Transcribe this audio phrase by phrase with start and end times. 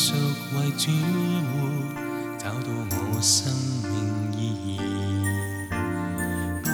[0.00, 0.14] 熟
[0.54, 0.92] 为主
[1.50, 1.66] 活，
[2.38, 2.56] 找到
[2.92, 3.42] 我生
[3.82, 3.90] 命
[4.38, 4.78] 意义。
[6.62, 6.70] 别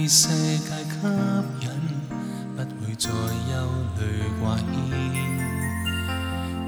[0.00, 0.70] 被世界吸
[1.62, 1.66] 引，
[2.54, 3.52] 不会再忧
[3.98, 4.00] 虑
[4.40, 4.68] 挂牵。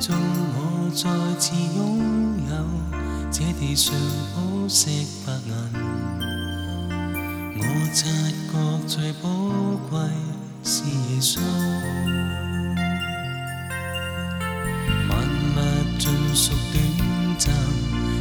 [0.00, 0.16] 纵
[0.56, 0.58] 我
[0.90, 1.02] 再
[1.38, 1.80] 次拥
[2.48, 2.50] 有
[3.30, 3.86] 这地上
[4.34, 4.80] 宝石
[5.24, 5.50] 白银，
[7.60, 7.62] 我
[7.94, 8.02] 察
[8.52, 8.54] 觉
[8.88, 9.28] 最宝
[9.88, 9.94] 贵
[10.64, 11.38] 是耶稣。
[16.36, 16.84] 属短
[17.38, 17.54] 暂，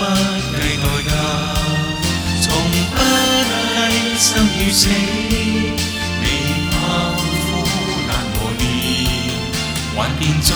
[0.01, 0.03] 不
[0.51, 1.09] 計代價，
[2.43, 3.01] 從不計
[4.19, 4.83] 生與死。
[6.23, 6.25] 你
[6.73, 6.75] 怕
[7.23, 7.27] 苦
[8.09, 8.61] 難磨練，
[9.97, 10.51] 幻變中。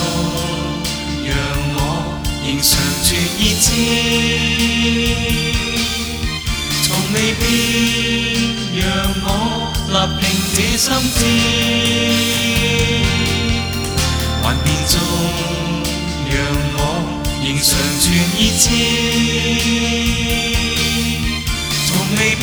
[2.62, 3.66] 常存意志，
[6.84, 7.40] 从未变，
[8.78, 8.82] 让
[9.24, 9.26] 我
[9.88, 10.22] 立定
[10.54, 10.86] 这心
[11.16, 11.18] 志。
[14.44, 14.94] 幻变中，
[16.30, 16.32] 让
[16.76, 16.78] 我
[17.42, 17.60] 仍常
[17.98, 18.04] 存
[18.38, 18.64] 意志，
[21.88, 22.42] 从未变，